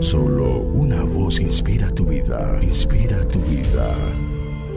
[0.00, 3.94] Solo una voz inspira tu vida, inspira tu vida.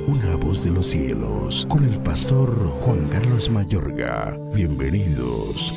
[0.07, 2.51] Una voz de los cielos, con el pastor
[2.81, 4.37] Juan Carlos Mayorga.
[4.53, 5.73] Bienvenidos.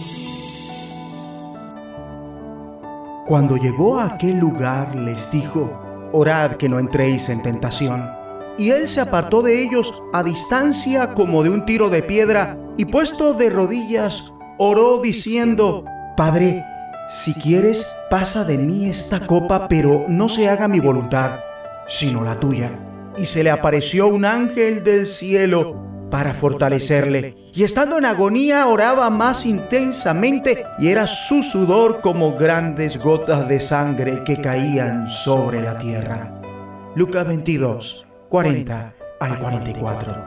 [3.26, 5.80] Cuando llegó a aquel lugar les dijo,
[6.12, 8.10] orad que no entréis en tentación.
[8.58, 12.84] Y él se apartó de ellos a distancia como de un tiro de piedra y
[12.84, 15.84] puesto de rodillas, oró diciendo,
[16.16, 16.64] Padre,
[17.08, 21.40] si quieres, pasa de mí esta copa, pero no se haga mi voluntad,
[21.86, 22.70] sino la tuya.
[23.16, 27.36] Y se le apareció un ángel del cielo para fortalecerle.
[27.54, 33.60] Y estando en agonía oraba más intensamente y era su sudor como grandes gotas de
[33.60, 36.40] sangre que caían sobre la tierra.
[36.94, 40.26] Lucas 22, 40 al 44.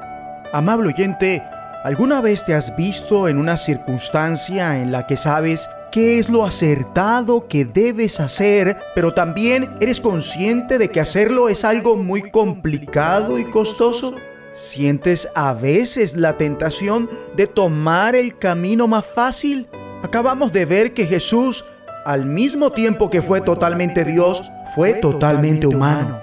[0.54, 1.44] Amable oyente,
[1.84, 6.44] ¿alguna vez te has visto en una circunstancia en la que sabes qué es lo
[6.44, 13.40] acertado que debes hacer, pero también eres consciente de que hacerlo es algo muy complicado
[13.40, 14.14] y costoso?
[14.52, 19.70] ¿Sientes a veces la tentación de tomar el camino más fácil?
[20.04, 21.64] Acabamos de ver que Jesús,
[22.04, 26.20] al mismo tiempo que fue totalmente Dios, fue totalmente humano.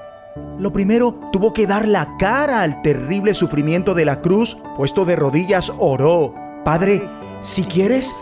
[0.58, 5.16] Lo primero, tuvo que dar la cara al terrible sufrimiento de la cruz, puesto de
[5.16, 6.34] rodillas oró.
[6.62, 7.00] Padre,
[7.40, 8.12] si quieres,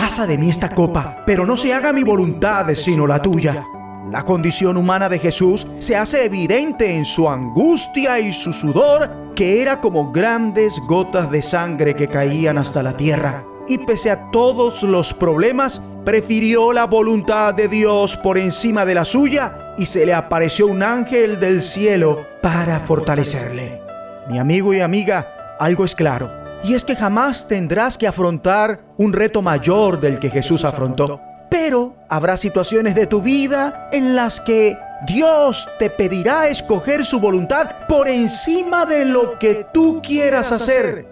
[0.00, 3.66] pasa de mí esta copa, pero no se haga mi voluntad, sino la tuya.
[4.10, 9.60] La condición humana de Jesús se hace evidente en su angustia y su sudor, que
[9.60, 13.44] era como grandes gotas de sangre que caían hasta la tierra.
[13.68, 19.04] Y pese a todos los problemas, prefirió la voluntad de Dios por encima de la
[19.04, 23.82] suya y se le apareció un ángel del cielo para fortalecerle.
[24.30, 29.12] Mi amigo y amiga, algo es claro y es que jamás tendrás que afrontar un
[29.12, 31.20] reto mayor del que Jesús afrontó.
[31.50, 37.86] Pero habrá situaciones de tu vida en las que Dios te pedirá escoger su voluntad
[37.88, 41.06] por encima de lo que tú quieras hacer.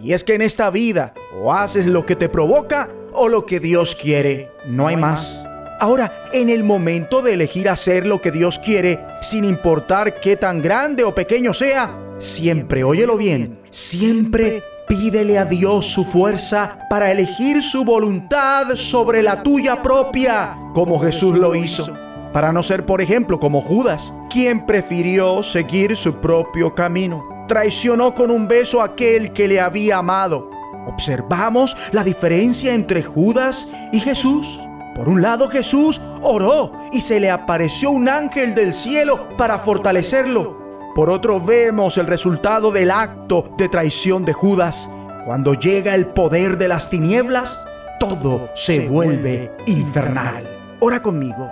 [0.00, 3.60] Y es que en esta vida o haces lo que te provoca o lo que
[3.60, 4.50] Dios quiere.
[4.66, 5.46] No hay más.
[5.80, 10.62] Ahora, en el momento de elegir hacer lo que Dios quiere, sin importar qué tan
[10.62, 17.62] grande o pequeño sea, siempre, óyelo bien, siempre Pídele a Dios su fuerza para elegir
[17.62, 21.94] su voluntad sobre la tuya propia, como Jesús lo hizo.
[22.30, 27.24] Para no ser, por ejemplo, como Judas, quien prefirió seguir su propio camino.
[27.48, 30.50] Traicionó con un beso a aquel que le había amado.
[30.86, 34.60] Observamos la diferencia entre Judas y Jesús.
[34.94, 40.61] Por un lado Jesús oró y se le apareció un ángel del cielo para fortalecerlo.
[40.94, 44.88] Por otro vemos el resultado del acto de traición de Judas.
[45.24, 47.66] Cuando llega el poder de las tinieblas,
[47.98, 50.76] todo se vuelve infernal.
[50.80, 51.50] Ora conmigo.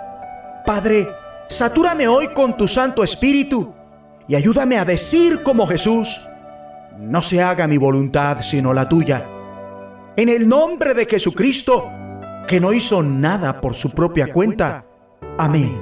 [0.65, 1.07] Padre,
[1.49, 3.73] satúrame hoy con tu Santo Espíritu
[4.27, 6.29] y ayúdame a decir como Jesús,
[6.99, 9.25] no se haga mi voluntad sino la tuya.
[10.15, 11.89] En el nombre de Jesucristo,
[12.47, 14.85] que no hizo nada por su propia cuenta.
[15.37, 15.81] Amén.